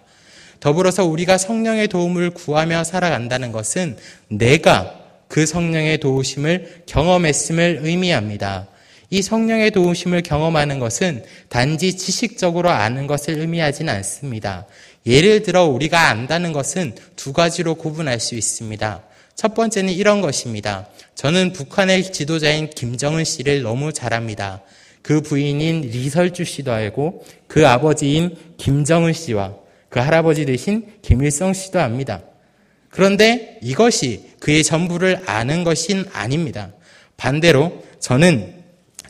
더불어서 0.59 1.05
우리가 1.05 1.37
성령의 1.37 1.87
도움을 1.87 2.31
구하며 2.31 2.83
살아간다는 2.83 3.51
것은 3.51 3.97
내가 4.27 4.99
그 5.27 5.45
성령의 5.45 5.99
도우심을 5.99 6.83
경험했음을 6.85 7.79
의미합니다. 7.81 8.67
이 9.09 9.21
성령의 9.21 9.71
도우심을 9.71 10.23
경험하는 10.23 10.79
것은 10.79 11.23
단지 11.49 11.97
지식적으로 11.97 12.69
아는 12.69 13.07
것을 13.07 13.39
의미하지는 13.39 13.93
않습니다. 13.93 14.65
예를 15.05 15.43
들어 15.43 15.65
우리가 15.65 16.09
안다는 16.09 16.51
것은 16.51 16.95
두 17.15 17.33
가지로 17.33 17.75
구분할 17.75 18.19
수 18.19 18.35
있습니다. 18.35 19.03
첫 19.35 19.53
번째는 19.53 19.93
이런 19.93 20.21
것입니다. 20.21 20.87
저는 21.13 21.53
북한의 21.53 22.11
지도자인 22.11 22.69
김정은 22.69 23.23
씨를 23.23 23.61
너무 23.61 23.93
잘합니다. 23.93 24.61
그 25.01 25.21
부인인 25.21 25.81
리설주 25.81 26.45
씨도 26.45 26.71
알고 26.71 27.23
그 27.47 27.67
아버지인 27.67 28.35
김정은 28.57 29.13
씨와 29.13 29.53
그 29.89 29.99
할아버지 29.99 30.45
대신 30.45 30.87
김일성 31.01 31.53
씨도 31.53 31.79
압니다. 31.79 32.23
그런데 32.89 33.59
이것이 33.61 34.23
그의 34.39 34.63
전부를 34.63 35.21
아는 35.25 35.63
것은 35.63 36.05
아닙니다. 36.13 36.71
반대로 37.17 37.83
저는 37.99 38.55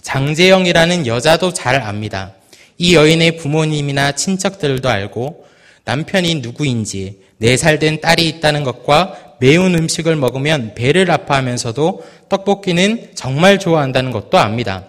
장재영이라는 0.01 1.07
여자도 1.07 1.53
잘 1.53 1.81
압니다. 1.81 2.33
이 2.77 2.95
여인의 2.95 3.37
부모님이나 3.37 4.13
친척들도 4.13 4.89
알고 4.89 5.44
남편이 5.85 6.35
누구인지, 6.35 7.21
네살된 7.37 8.01
딸이 8.01 8.27
있다는 8.27 8.63
것과 8.63 9.35
매운 9.39 9.75
음식을 9.75 10.15
먹으면 10.15 10.73
배를 10.75 11.09
아파하면서도 11.11 12.03
떡볶이는 12.29 13.11
정말 13.15 13.59
좋아한다는 13.59 14.11
것도 14.11 14.37
압니다. 14.37 14.85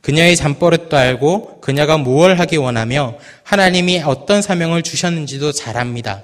그녀의 0.00 0.34
잠버릇도 0.36 0.96
알고 0.96 1.60
그녀가 1.60 1.98
무엇을 1.98 2.40
하기 2.40 2.56
원하며 2.56 3.18
하나님이 3.42 4.02
어떤 4.04 4.40
사명을 4.40 4.82
주셨는지도 4.82 5.52
잘 5.52 5.76
압니다. 5.76 6.22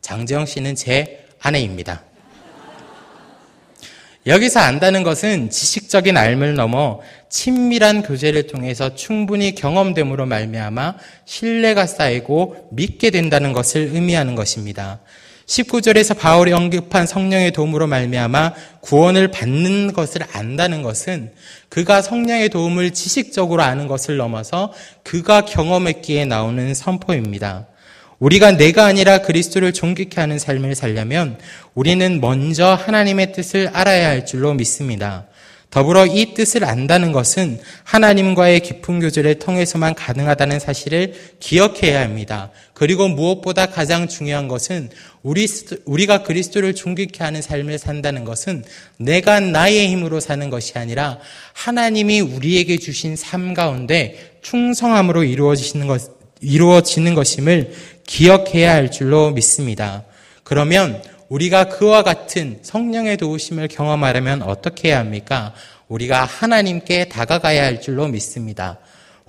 장재영 0.00 0.46
씨는 0.46 0.74
제 0.74 1.26
아내입니다. 1.40 2.02
여기서 4.28 4.60
안다는 4.60 5.04
것은 5.04 5.48
지식적인 5.48 6.18
알을 6.18 6.54
넘어 6.54 7.00
친밀한 7.30 8.02
교제를 8.02 8.46
통해서 8.46 8.94
충분히 8.94 9.54
경험됨으로 9.54 10.26
말미암아 10.26 10.96
신뢰가 11.24 11.86
쌓이고 11.86 12.68
믿게 12.70 13.10
된다는 13.10 13.54
것을 13.54 13.90
의미하는 13.94 14.34
것입니다. 14.34 15.00
19절에서 15.46 16.18
바울이 16.18 16.52
언급한 16.52 17.06
성령의 17.06 17.52
도움으로 17.52 17.86
말미암아 17.86 18.52
구원을 18.82 19.28
받는 19.30 19.94
것을 19.94 20.20
안다는 20.30 20.82
것은 20.82 21.32
그가 21.70 22.02
성령의 22.02 22.50
도움을 22.50 22.90
지식적으로 22.90 23.62
아는 23.62 23.88
것을 23.88 24.18
넘어서 24.18 24.74
그가 25.04 25.46
경험했기에 25.46 26.26
나오는 26.26 26.74
선포입니다. 26.74 27.66
우리가 28.18 28.52
내가 28.52 28.86
아니라 28.86 29.18
그리스도를 29.18 29.72
존귀케 29.72 30.20
하는 30.20 30.38
삶을 30.38 30.74
살려면 30.74 31.38
우리는 31.74 32.20
먼저 32.20 32.66
하나님의 32.74 33.32
뜻을 33.32 33.70
알아야 33.72 34.08
할 34.08 34.26
줄로 34.26 34.54
믿습니다. 34.54 35.26
더불어 35.70 36.06
이 36.06 36.32
뜻을 36.32 36.64
안다는 36.64 37.12
것은 37.12 37.60
하나님과의 37.84 38.60
깊은 38.60 39.00
교제를 39.00 39.38
통해서만 39.38 39.94
가능하다는 39.94 40.60
사실을 40.60 41.12
기억해야 41.40 42.00
합니다. 42.00 42.50
그리고 42.72 43.06
무엇보다 43.06 43.66
가장 43.66 44.08
중요한 44.08 44.48
것은 44.48 44.88
우리, 45.22 45.46
우리가 45.84 46.22
그리스도를 46.22 46.74
존귀케 46.74 47.22
하는 47.22 47.42
삶을 47.42 47.78
산다는 47.78 48.24
것은 48.24 48.64
내가 48.96 49.40
나의 49.40 49.88
힘으로 49.88 50.20
사는 50.20 50.48
것이 50.48 50.78
아니라 50.78 51.18
하나님이 51.52 52.20
우리에게 52.22 52.78
주신 52.78 53.14
삶 53.14 53.52
가운데 53.52 54.38
충성함으로 54.40 55.24
이루어지는 55.24 55.86
것, 55.86 56.00
이루어지는 56.40 57.14
것임을 57.14 57.72
기억해야 58.08 58.72
할 58.72 58.90
줄로 58.90 59.30
믿습니다. 59.30 60.02
그러면 60.42 61.00
우리가 61.28 61.68
그와 61.68 62.02
같은 62.02 62.58
성령의 62.62 63.18
도우심을 63.18 63.68
경험하려면 63.68 64.40
어떻게 64.42 64.88
해야 64.88 64.98
합니까? 64.98 65.52
우리가 65.88 66.24
하나님께 66.24 67.10
다가가야 67.10 67.62
할 67.62 67.82
줄로 67.82 68.08
믿습니다. 68.08 68.78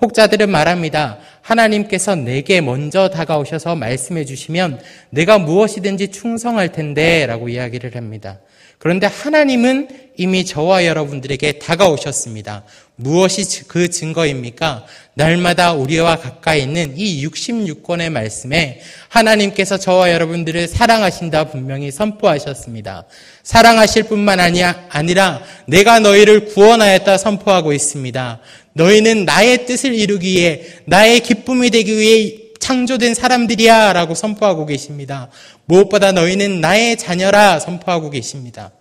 혹자들은 0.01 0.49
말합니다. 0.49 1.17
하나님께서 1.41 2.15
내게 2.15 2.61
먼저 2.61 3.09
다가오셔서 3.09 3.75
말씀해 3.75 4.25
주시면 4.25 4.79
내가 5.09 5.39
무엇이든지 5.39 6.11
충성할 6.11 6.71
텐데 6.71 7.25
라고 7.25 7.49
이야기를 7.49 7.95
합니다. 7.95 8.39
그런데 8.77 9.07
하나님은 9.07 9.89
이미 10.15 10.45
저와 10.45 10.85
여러분들에게 10.85 11.59
다가오셨습니다. 11.59 12.63
무엇이 12.95 13.67
그 13.67 13.89
증거입니까? 13.89 14.85
날마다 15.15 15.73
우리와 15.73 16.17
가까이 16.17 16.63
있는 16.63 16.93
이 16.97 17.25
66권의 17.25 18.09
말씀에 18.09 18.79
하나님께서 19.09 19.77
저와 19.77 20.11
여러분들을 20.11 20.67
사랑하신다 20.69 21.45
분명히 21.45 21.91
선포하셨습니다. 21.91 23.05
사랑하실 23.43 24.03
뿐만 24.03 24.39
아니라 24.39 25.41
내가 25.65 25.99
너희를 25.99 26.45
구원하였다 26.45 27.17
선포하고 27.17 27.73
있습니다. 27.73 28.39
너희는 28.73 29.25
나의 29.25 29.65
뜻을 29.65 29.93
이루기 29.93 30.35
위해 30.35 30.61
나의 30.85 31.21
기쁨이 31.21 31.69
되기 31.69 31.97
위해 31.97 32.37
창조된 32.59 33.13
사람들이야 33.13 33.93
라고 33.93 34.13
선포하고 34.13 34.65
계십니다. 34.65 35.29
무엇보다 35.65 36.11
너희는 36.11 36.61
나의 36.61 36.97
자녀라 36.97 37.59
선포하고 37.59 38.09
계십니다. 38.09 38.71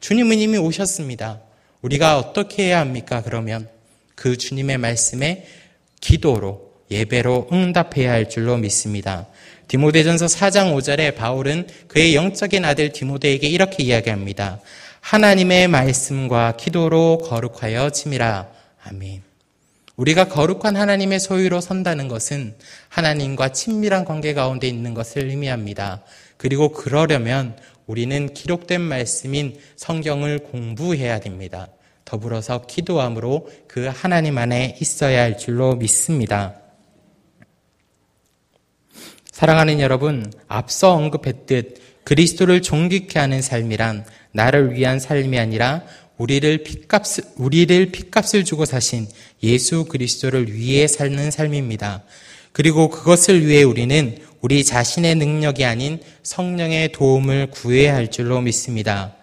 주님은 0.00 0.38
이미 0.38 0.58
오셨습니다. 0.58 1.40
우리가 1.82 2.18
어떻게 2.18 2.64
해야 2.64 2.80
합니까? 2.80 3.22
그러면 3.22 3.68
그 4.14 4.36
주님의 4.36 4.78
말씀에 4.78 5.46
기도로 6.00 6.70
예배로 6.90 7.48
응답해야 7.52 8.10
할 8.10 8.28
줄로 8.28 8.56
믿습니다. 8.56 9.26
디모데전서 9.68 10.26
4장 10.26 10.74
5절에 10.74 11.14
바울은 11.14 11.68
그의 11.86 12.16
영적인 12.16 12.64
아들 12.64 12.92
디모데에게 12.92 13.46
이렇게 13.46 13.84
이야기합니다. 13.84 14.60
하나님의 15.00 15.68
말씀과 15.68 16.56
기도로 16.56 17.18
거룩하여 17.18 17.90
짐이라. 17.90 18.59
아멘. 18.84 19.22
우리가 19.96 20.28
거룩한 20.28 20.76
하나님의 20.76 21.20
소유로 21.20 21.60
선다는 21.60 22.08
것은 22.08 22.54
하나님과 22.88 23.52
친밀한 23.52 24.04
관계 24.04 24.32
가운데 24.32 24.66
있는 24.66 24.94
것을 24.94 25.28
의미합니다. 25.28 26.02
그리고 26.36 26.72
그러려면 26.72 27.56
우리는 27.86 28.32
기록된 28.32 28.80
말씀인 28.80 29.58
성경을 29.76 30.38
공부해야 30.38 31.20
됩니다. 31.20 31.68
더불어서 32.04 32.66
기도함으로 32.66 33.50
그 33.68 33.90
하나님 33.92 34.38
안에 34.38 34.78
있어야 34.80 35.22
할 35.22 35.36
줄로 35.36 35.76
믿습니다. 35.76 36.54
사랑하는 39.30 39.80
여러분, 39.80 40.32
앞서 40.48 40.92
언급했듯 40.94 42.04
그리스도를 42.04 42.62
존귀케 42.62 43.18
하는 43.18 43.42
삶이란 43.42 44.04
나를 44.32 44.74
위한 44.74 44.98
삶이 44.98 45.38
아니라 45.38 45.82
우리를 46.20 46.64
핏값 46.64 47.04
우리를 47.36 47.92
핏값을 47.92 48.44
주고 48.44 48.66
사신 48.66 49.08
예수 49.42 49.86
그리스도를 49.86 50.52
위해 50.52 50.86
사는 50.86 51.30
삶입니다. 51.30 52.02
그리고 52.52 52.90
그것을 52.90 53.46
위해 53.46 53.62
우리는 53.62 54.18
우리 54.42 54.62
자신의 54.62 55.14
능력이 55.14 55.64
아닌 55.64 55.98
성령의 56.22 56.92
도움을 56.92 57.48
구해야 57.50 57.94
할 57.94 58.10
줄로 58.10 58.42
믿습니다. 58.42 59.14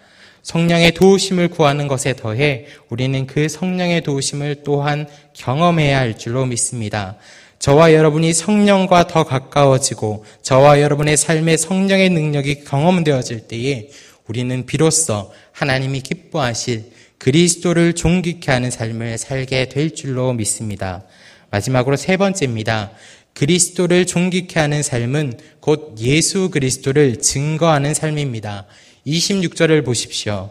성령의 0.42 0.92
도우심을 0.92 1.48
구하는 1.48 1.86
것에 1.86 2.14
더해 2.14 2.66
우리는 2.88 3.26
그 3.28 3.48
성령의 3.48 4.02
도우심을 4.02 4.64
또한 4.64 5.06
경험해야 5.34 5.98
할 5.98 6.18
줄로 6.18 6.46
믿습니다. 6.46 7.16
저와 7.60 7.92
여러분이 7.92 8.32
성령과 8.32 9.06
더 9.06 9.22
가까워지고 9.22 10.24
저와 10.42 10.80
여러분의 10.80 11.16
삶에 11.16 11.56
성령의 11.56 12.10
능력이 12.10 12.64
경험되어질 12.64 13.46
때에 13.46 13.88
우리는 14.28 14.66
비로소 14.66 15.32
하나님이 15.52 16.00
기뻐하실 16.02 16.84
그리스도를 17.18 17.94
존귀케 17.94 18.52
하는 18.52 18.70
삶을 18.70 19.18
살게 19.18 19.68
될 19.68 19.94
줄로 19.94 20.32
믿습니다. 20.34 21.02
마지막으로 21.50 21.96
세 21.96 22.16
번째입니다. 22.16 22.92
그리스도를 23.34 24.06
존귀케 24.06 24.60
하는 24.60 24.82
삶은 24.82 25.38
곧 25.60 25.96
예수 25.98 26.50
그리스도를 26.50 27.20
증거하는 27.20 27.94
삶입니다. 27.94 28.66
26절을 29.06 29.84
보십시오. 29.84 30.50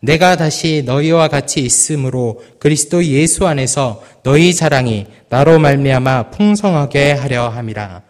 내가 0.00 0.36
다시 0.36 0.82
너희와 0.86 1.28
같이 1.28 1.60
있으므로 1.60 2.42
그리스도 2.58 3.04
예수 3.04 3.46
안에서 3.46 4.02
너희 4.22 4.54
자랑이 4.54 5.06
나로 5.28 5.58
말미암아 5.58 6.30
풍성하게 6.30 7.12
하려 7.12 7.48
함이라. 7.48 8.07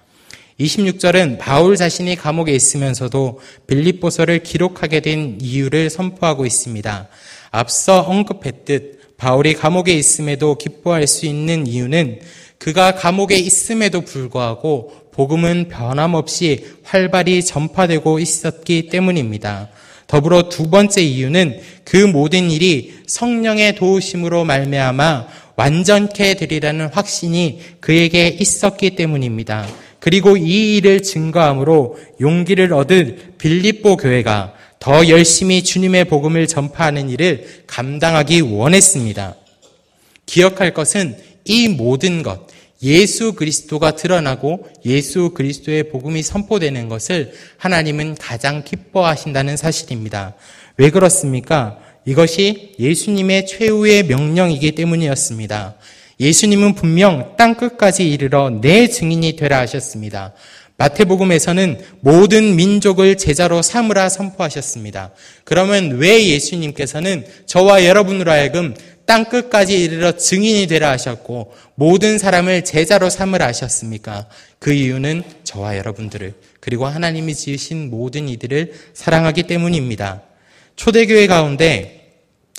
26절은 0.61 1.38
바울 1.38 1.77
자신이 1.77 2.16
감옥에 2.16 2.53
있으면서도 2.53 3.40
빌립보서를 3.68 4.42
기록하게 4.42 5.01
된 5.01 5.38
이유를 5.40 5.88
선포하고 5.88 6.47
있습니다. 6.47 7.09
앞서 7.51 8.01
언급했듯 8.01 9.16
바울이 9.16 9.55
감옥에 9.55 9.92
있음에도 9.92 10.57
기뻐할 10.57 11.07
수 11.07 11.27
있는 11.27 11.66
이유는 11.66 12.21
그가 12.59 12.94
감옥에 12.94 13.37
있음에도 13.37 14.01
불구하고 14.01 14.92
복음은 15.12 15.68
변함없이 15.68 16.66
활발히 16.83 17.44
전파되고 17.44 18.18
있었기 18.18 18.88
때문입니다. 18.88 19.68
더불어 20.09 20.49
두 20.49 20.71
번째 20.71 21.03
이유는 21.03 21.61
그 21.85 21.97
모든 21.97 22.51
일이 22.51 22.94
성령의 23.07 23.77
도우심으로 23.77 24.44
말미암아 24.44 25.27
완전케 25.57 26.35
되리라는 26.35 26.88
확신이 26.92 27.61
그에게 27.81 28.29
있었기 28.29 28.90
때문입니다. 28.97 29.66
그리고 30.01 30.37
이 30.37 30.77
일을 30.77 31.03
증거함으로 31.03 31.99
용기를 32.21 32.73
얻은 32.73 33.35
빌립보 33.39 33.97
교회가 33.97 34.55
더 34.79 35.09
열심히 35.09 35.63
주님의 35.65 36.05
복음을 36.05 36.47
전파하는 36.47 37.11
일을 37.11 37.65
감당하기 37.67 38.43
원했습니다. 38.43 39.35
기억할 40.27 40.73
것은 40.73 41.17
이 41.45 41.69
모든 41.69 42.23
것, 42.23 42.47
예수 42.83 43.33
그리스도가 43.33 43.97
드러나고 43.97 44.69
예수 44.85 45.31
그리스도의 45.31 45.91
복음이 45.91 46.23
선포되는 46.23 46.89
것을 46.89 47.33
하나님은 47.57 48.15
가장 48.15 48.63
기뻐하신다는 48.63 49.57
사실입니다. 49.57 50.35
왜 50.77 50.91
그렇습니까? 50.91 51.79
이것이 52.05 52.77
예수님의 52.79 53.47
최후의 53.47 54.05
명령이기 54.05 54.73
때문이었습니다. 54.73 55.75
예수님은 56.20 56.74
분명 56.74 57.35
땅 57.37 57.54
끝까지 57.54 58.11
이르러 58.11 58.50
내 58.50 58.88
증인이 58.88 59.37
되라 59.37 59.59
하셨습니다. 59.61 60.35
마태복음에서는 60.78 61.81
모든 62.00 62.54
민족을 62.54 63.16
제자로 63.16 63.62
삼으라 63.62 64.09
선포하셨습니다. 64.09 65.11
그러면 65.44 65.98
왜 65.98 66.24
예수님께서는 66.28 67.26
저와 67.46 67.85
여러분으로 67.85 68.31
하여금 68.31 68.74
땅 69.04 69.24
끝까지 69.24 69.83
이르러 69.83 70.12
증인이 70.12 70.66
되라 70.66 70.90
하셨고 70.90 71.52
모든 71.74 72.18
사람을 72.18 72.62
제자로 72.62 73.11
삼으라 73.11 73.46
하셨습니까? 73.46 74.28
그 74.59 74.72
이유는 74.72 75.24
저와 75.44 75.78
여러분들을 75.78 76.35
그리고 76.61 76.87
하나님이 76.87 77.35
지으신 77.35 77.90
모든 77.90 78.28
이들을 78.28 78.72
사랑하기 78.94 79.44
때문입니다. 79.44 80.22
초대교회 80.76 81.26
가운데 81.26 82.12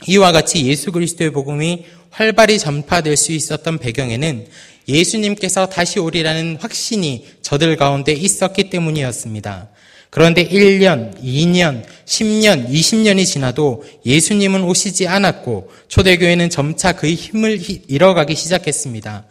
이와 0.08 0.32
같이 0.32 0.66
예수 0.66 0.92
그리스도의 0.92 1.32
복음이 1.32 1.86
활발히 2.12 2.60
전파될 2.60 3.16
수 3.18 3.32
있었던 3.32 3.78
배경에는 3.78 4.48
예수님께서 4.88 5.68
다시 5.68 6.00
오리라는 6.00 6.58
확신이 6.60 7.28
저들 7.42 7.76
가운데 7.76 8.12
있었기 8.12 8.70
때문이었습니다. 8.70 9.70
그런데 10.10 10.48
1년, 10.48 11.22
2년, 11.22 11.84
10년, 12.06 12.68
20년이 12.68 13.26
지나도 13.28 13.84
예수님은 14.06 14.64
오시지 14.64 15.08
않았고 15.08 15.70
초대교회는 15.88 16.50
점차 16.50 16.94
그의 16.94 17.14
힘을 17.14 17.60
잃어가기 17.88 18.36
시작했습니다. 18.36 19.26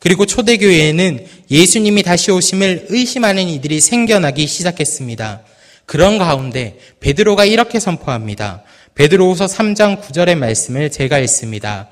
그리고 0.00 0.26
초대교회에는 0.26 1.24
예수님이 1.50 2.02
다시 2.02 2.32
오심을 2.32 2.86
의심하는 2.90 3.48
이들이 3.48 3.80
생겨나기 3.80 4.46
시작했습니다. 4.46 5.42
그런 5.86 6.18
가운데 6.18 6.78
베드로가 7.00 7.44
이렇게 7.44 7.78
선포합니다. 7.78 8.64
베드로후서 8.96 9.46
3장 9.46 10.02
9절의 10.02 10.36
말씀을 10.36 10.90
제가 10.90 11.16
했습니다. 11.16 11.88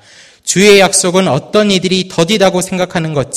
주의 0.53 0.79
약속은 0.79 1.27
어떤 1.27 1.71
이들이 1.71 2.09
더디다고 2.09 2.61
생각하는 2.61 3.15
것 3.15 3.31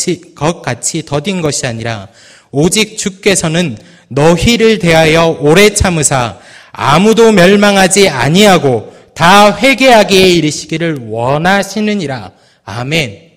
같이 0.60 1.02
더딘 1.06 1.40
것이 1.40 1.66
아니라 1.66 2.08
오직 2.50 2.98
주께서는 2.98 3.78
너희를 4.08 4.78
대하여 4.78 5.28
오래 5.40 5.72
참으사 5.72 6.38
아무도 6.72 7.32
멸망하지 7.32 8.10
아니하고 8.10 8.92
다 9.14 9.56
회개하기에 9.56 10.28
이르시기를 10.28 11.06
원하시느니라. 11.08 12.32
아멘. 12.66 13.30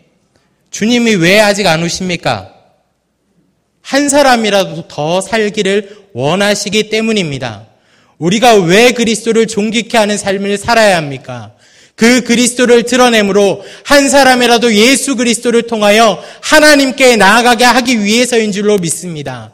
주님이 0.71 1.15
왜 1.15 1.39
아직 1.39 1.65
안 1.65 1.81
오십니까? 1.81 2.51
한 3.81 4.09
사람이라도 4.09 4.89
더 4.89 5.21
살기를 5.21 6.09
원하시기 6.11 6.89
때문입니다. 6.89 7.67
우리가 8.17 8.55
왜 8.55 8.91
그리스도를 8.91 9.47
존귀케 9.47 9.97
하는 9.97 10.17
삶을 10.17 10.57
살아야 10.57 10.97
합니까? 10.97 11.53
그 11.99 12.23
그리스도를 12.23 12.83
드러내므로 12.83 13.61
한 13.83 14.07
사람이라도 14.07 14.73
예수 14.73 15.17
그리스도를 15.17 15.63
통하여 15.63 16.23
하나님께 16.39 17.17
나아가게 17.17 17.65
하기 17.65 18.01
위해서인 18.01 18.53
줄로 18.53 18.77
믿습니다. 18.77 19.51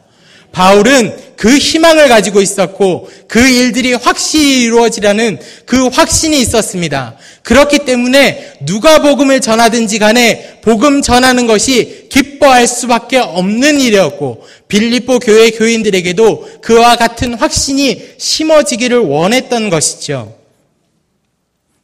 바울은 0.52 1.34
그 1.36 1.58
희망을 1.58 2.08
가지고 2.08 2.40
있었고 2.40 3.10
그 3.26 3.40
일들이 3.40 3.94
확실히 3.94 4.62
이루어지라는 4.62 5.40
그 5.66 5.88
확신이 5.88 6.40
있었습니다. 6.40 7.16
그렇기 7.42 7.80
때문에 7.80 8.52
누가 8.60 9.02
복음을 9.02 9.40
전하든지 9.40 9.98
간에 9.98 10.60
복음 10.62 11.02
전하는 11.02 11.48
것이 11.48 12.06
기뻐할 12.10 12.68
수밖에 12.68 13.18
없는 13.18 13.80
일이었고 13.80 14.44
빌립보 14.68 15.18
교회 15.18 15.50
교인들에게도 15.50 16.60
그와 16.62 16.94
같은 16.94 17.34
확신이 17.34 18.00
심어지기를 18.18 18.98
원했던 18.98 19.68
것이죠. 19.68 20.45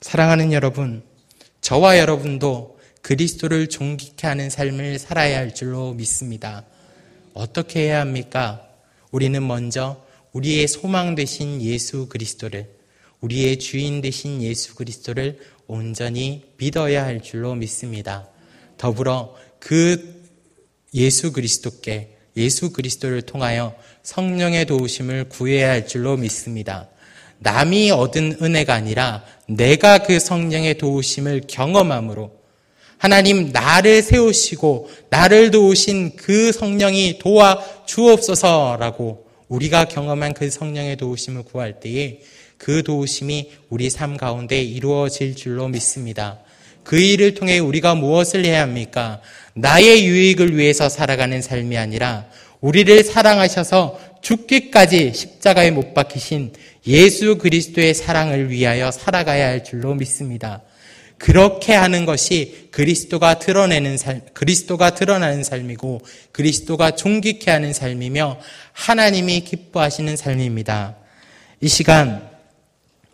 사랑하는 0.02 0.52
여러분, 0.52 1.04
저와 1.60 1.98
여러분도 1.98 2.76
그리스도를 3.02 3.68
존귀케 3.68 4.26
하는 4.26 4.50
삶을 4.50 4.98
살아야 4.98 5.38
할 5.38 5.54
줄로 5.54 5.94
믿습니다. 5.94 6.64
어떻게 7.34 7.82
해야 7.82 8.00
합니까? 8.00 8.68
우리는 9.12 9.46
먼저 9.46 10.04
우리의 10.32 10.66
소망 10.66 11.14
되신 11.14 11.62
예수 11.62 12.08
그리스도를, 12.08 12.68
우리의 13.20 13.60
주인 13.60 14.00
되신 14.00 14.42
예수 14.42 14.74
그리스도를 14.74 15.38
온전히 15.68 16.50
믿어야 16.56 17.04
할 17.04 17.22
줄로 17.22 17.54
믿습니다. 17.54 18.28
더불어 18.78 19.36
그 19.60 20.20
예수 20.94 21.32
그리스도께 21.32 22.18
예수 22.36 22.72
그리스도를 22.72 23.22
통하여 23.22 23.76
성령의 24.02 24.66
도우심을 24.66 25.28
구해야 25.28 25.70
할 25.70 25.86
줄로 25.86 26.16
믿습니다. 26.16 26.88
남이 27.42 27.90
얻은 27.90 28.38
은혜가 28.40 28.72
아니라 28.72 29.24
내가 29.46 29.98
그 29.98 30.18
성령의 30.18 30.78
도우심을 30.78 31.42
경험함으로 31.48 32.30
하나님 32.98 33.50
나를 33.50 34.00
세우시고 34.00 34.88
나를 35.10 35.50
도우신 35.50 36.14
그 36.16 36.52
성령이 36.52 37.18
도와 37.18 37.60
주옵소서라고 37.84 39.26
우리가 39.48 39.86
경험한 39.86 40.34
그 40.34 40.48
성령의 40.50 40.96
도우심을 40.96 41.42
구할 41.42 41.80
때에 41.80 42.20
그 42.58 42.84
도우심이 42.84 43.50
우리 43.70 43.90
삶 43.90 44.16
가운데 44.16 44.62
이루어질 44.62 45.34
줄로 45.34 45.66
믿습니다. 45.66 46.38
그 46.84 46.96
일을 46.96 47.34
통해 47.34 47.58
우리가 47.58 47.96
무엇을 47.96 48.44
해야 48.44 48.62
합니까? 48.62 49.20
나의 49.54 50.06
유익을 50.06 50.56
위해서 50.56 50.88
살아가는 50.88 51.42
삶이 51.42 51.76
아니라 51.76 52.26
우리를 52.60 53.02
사랑하셔서 53.02 53.98
죽기까지 54.22 55.12
십자가에 55.14 55.70
못 55.70 55.94
박히신 55.94 56.52
예수 56.86 57.36
그리스도의 57.38 57.94
사랑을 57.94 58.50
위하여 58.50 58.90
살아가야 58.90 59.46
할 59.46 59.64
줄로 59.64 59.94
믿습니다. 59.94 60.62
그렇게 61.18 61.72
하는 61.72 62.04
것이 62.04 62.68
그리스도가 62.72 63.38
드러내는 63.38 63.96
삶, 63.96 64.22
그리스도가 64.32 64.94
드러나는 64.94 65.44
삶이고 65.44 66.00
그리스도가 66.32 66.92
존귀케 66.92 67.48
하는 67.48 67.72
삶이며 67.72 68.40
하나님이 68.72 69.42
기뻐하시는 69.42 70.16
삶입니다. 70.16 70.96
이 71.60 71.68
시간 71.68 72.28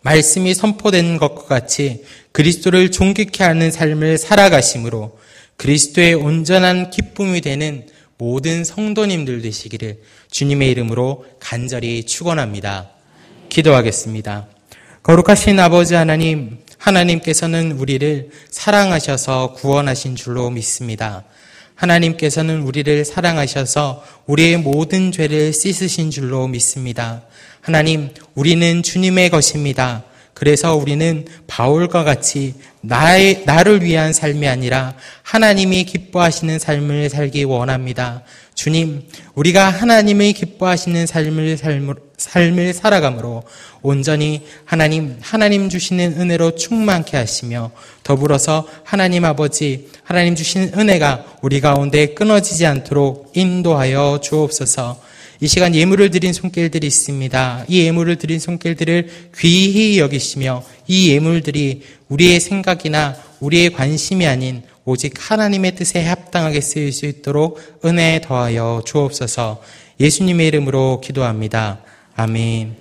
말씀이 0.01 0.55
선포된 0.55 1.17
것과 1.17 1.45
같이 1.45 2.03
그리스도를 2.31 2.89
존귀케 2.89 3.43
하는 3.43 3.69
삶을 3.69 4.17
살아가심으로 4.17 5.19
그리스도의 5.57 6.15
온전한 6.15 6.89
기쁨이 6.89 7.41
되는 7.41 7.85
모든 8.19 8.65
성도님들 8.65 9.41
되시기를 9.41 10.01
주님의 10.29 10.69
이름으로 10.71 11.25
간절히 11.39 12.05
축원합니다. 12.05 12.89
기도하겠습니다. 13.47 14.47
거룩하신 15.03 15.57
아버지 15.57 15.95
하나님, 15.95 16.57
하나님께서는 16.77 17.71
우리를 17.71 18.29
사랑하셔서 18.51 19.53
구원하신 19.53 20.17
줄로 20.17 20.49
믿습니다. 20.49 21.23
하나님께서는 21.75 22.63
우리를 22.63 23.05
사랑하셔서 23.05 24.03
우리의 24.25 24.57
모든 24.57 25.13
죄를 25.13 25.53
씻으신 25.53 26.11
줄로 26.11 26.45
믿습니다. 26.49 27.23
하나님, 27.61 28.09
우리는 28.35 28.83
주님의 28.83 29.29
것입니다. 29.29 30.03
그래서 30.39 30.73
우리는 30.73 31.25
바울과 31.47 32.05
같이 32.05 32.53
나의, 32.79 33.43
나를 33.45 33.83
위한 33.83 34.13
삶이 34.13 34.47
아니라 34.47 34.95
하나님이 35.21 35.83
기뻐하시는 35.83 36.59
삶을 36.59 37.09
살기 37.09 37.43
원합니다. 37.43 38.23
주님, 38.55 39.03
우리가 39.35 39.69
하나님의 39.69 40.31
기뻐하시는 40.31 41.07
삶을, 41.07 41.57
삶을, 41.57 41.95
삶을 42.15 42.73
살아감으로 42.73 43.43
온전히 43.81 44.45
하나님, 44.63 45.17
하나님 45.19 45.67
주시는 45.67 46.21
은혜로 46.21 46.55
충만케 46.55 47.17
하시며 47.17 47.71
더불어서 48.03 48.65
하나님 48.85 49.25
아버지, 49.25 49.89
하나님 50.05 50.35
주시는 50.35 50.71
은혜가 50.79 51.25
우리 51.41 51.59
가운데 51.59 52.13
끊어지지 52.13 52.65
않도록 52.65 53.33
인도하여 53.35 54.21
주옵소서 54.23 55.08
이 55.41 55.47
시간 55.47 55.73
예물을 55.73 56.11
드린 56.11 56.33
손길들이 56.33 56.85
있습니다. 56.85 57.65
이 57.69 57.81
예물을 57.81 58.17
드린 58.17 58.39
손길들을 58.39 59.31
귀히 59.37 59.97
여기시며 59.99 60.63
이 60.87 61.11
예물들이 61.11 61.81
우리의 62.09 62.39
생각이나 62.39 63.15
우리의 63.39 63.71
관심이 63.71 64.27
아닌 64.27 64.63
오직 64.83 65.13
하나님의 65.17 65.75
뜻에 65.75 66.03
합당하게 66.03 66.61
쓰일 66.61 66.91
수 66.91 67.05
있도록 67.05 67.59
은혜 67.85 68.19
더하여 68.21 68.81
주옵소서 68.85 69.61
예수님의 69.99 70.47
이름으로 70.47 71.01
기도합니다. 71.01 71.79
아멘. 72.15 72.75